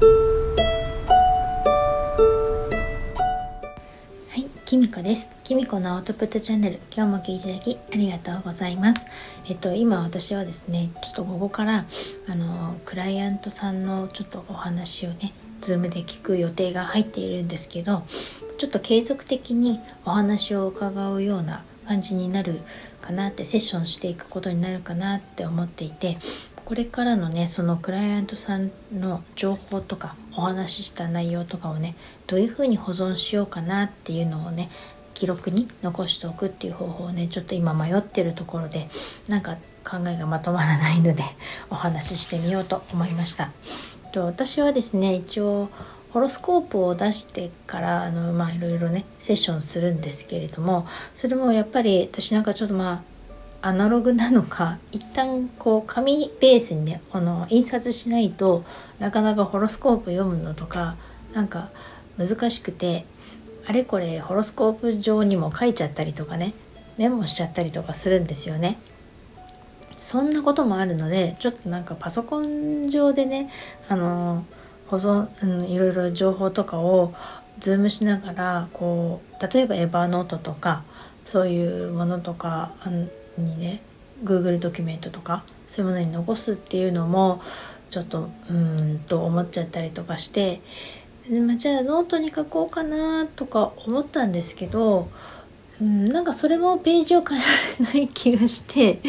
[0.00, 0.06] は
[4.36, 5.34] いきみこです。
[5.42, 6.78] きみこのアウトプットチャンネル。
[6.94, 9.04] 今日も聞いていただきありがとうございます。
[9.48, 11.84] えっと今私はですねちょっとここから
[12.28, 18.04] あのクライアントさんのちょっとお話をねズームで聞く予定が入っているんですけど
[18.58, 22.60] ちょっと継続的にお話を伺うような感じになる
[23.00, 26.18] かなってセッションしていくことになるかなって思っていて
[26.68, 31.96] これからのねそのクライアントさんの情報とかお話しした内容とかをね
[32.26, 34.68] どういうふうに保存しようかなっていうのをね
[35.14, 38.86] 記録に残しておくっていう方法をねちょっと今迷ってるところで
[39.28, 41.24] なんか考えがまとまらないので
[41.70, 43.50] お話ししてみようと思いました。
[44.12, 45.70] と私はですね一応
[46.12, 53.17] ホロスコープを出してからあのまあいろいろねセッションするんですけれどもそれもやっぱり私なんかちょっとまあ
[53.60, 58.64] アナログなのか一旦こう紙ベースにねあの印刷しないと
[58.98, 60.96] なかなかホロスコープ読むのとか
[61.32, 61.70] なんか
[62.16, 63.04] 難しくて
[63.66, 66.54] あれこれホロスコープ上にも書いちゃったりとかね
[66.96, 68.78] メモしちゃったりとかするんですよね。
[70.00, 73.50] そんなこともあるのでちょっとなんかパソコン上でね
[73.88, 74.44] あの
[74.86, 77.14] 保存、うん、いろいろ情報とかを
[77.58, 80.84] ズームしながらこう例えばエバーノートとか
[81.24, 82.74] そういうものとか
[83.38, 83.80] にね
[84.24, 87.40] Google ドキュメントとかそういうものに残すっていうのも
[87.90, 90.60] ちょっとうんと思っちゃったりとかして、
[91.30, 95.08] まあ、じゃあノートに書こうかなとか思ったんですけど、
[95.80, 97.46] うん、なんかそれもページを変えら
[97.92, 99.00] れない気がして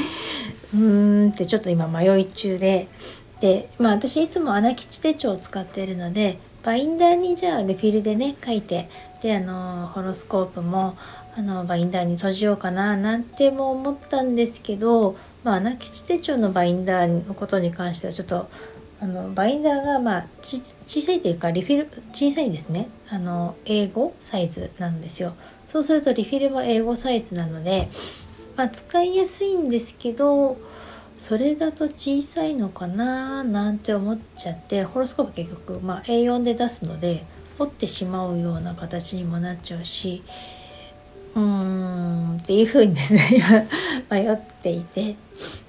[0.74, 2.88] うーんってちょっと今迷い中で
[3.42, 8.90] でまあ私いつもあな吉手帳を使っているのでバインダーにじゃあリフィルでね書いて
[9.22, 10.98] であのホロスコープも
[11.36, 18.50] あのバインダーに綴じようかななんても思ったんですけど、まあ、あな吉手帳のバインダーのことに関してはちょっと
[19.02, 22.90] あのバインダーがまあ小さいというかリフィル小さいですね。
[23.10, 25.36] あの A5サイズなんですよ。
[25.70, 27.88] そうするとリフィルも A5サイズなので、
[28.58, 30.58] まあ、使いやすいんですけど
[31.20, 37.26] それだと小さいのかななんて思っちゃってホロスコープ結局、まあ、A4 で出すので
[37.60, 40.24] 折ってしまうような形にもなっちゃうし
[41.36, 43.66] うーんっていう風にですね今
[44.10, 45.18] 迷っていて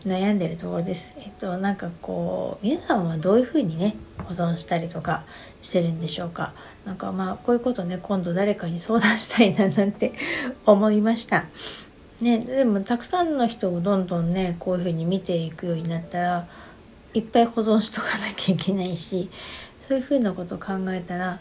[0.06, 1.12] 悩んでるところです。
[1.19, 5.25] えっとなんかこう皆さんはどういう風にね保存したりとか
[5.61, 6.55] してるんでしょうか。
[6.87, 10.12] なんかまあこういうことね今度誰かに相談したいななんて
[10.65, 11.47] 思いました。
[12.20, 16.48] ね、でもたくさんの人をどんどんねこういうふうに見ていくようになったら
[17.14, 19.31] いっぱい保存しとかなきゃいけないし
[19.81, 21.41] そういうふうなことを考えたら、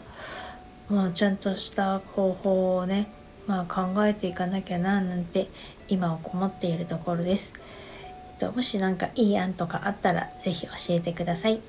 [0.88, 3.10] まあ、ちゃんとした方法をね、
[3.46, 5.48] まあ、考えていかなきゃななんて
[5.88, 7.52] 今思っているところです。
[8.30, 11.60] えっと、もし何かいい案とかあったら是非教えてください。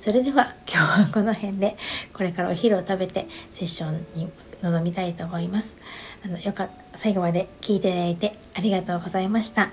[0.00, 1.76] それでは今日はこの辺で
[2.14, 4.30] これからお昼を食べてセッションに
[4.62, 5.76] 臨みたいと思います。
[6.24, 9.72] あのよかった最後まで聞いていただいてありがとうございました。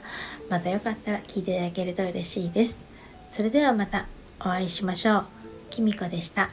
[0.50, 2.78] またよかったら聞いていただけると嬉しいです。
[3.30, 4.06] それではまた
[4.42, 5.26] お会いしましょう。
[5.70, 6.50] きみこでした。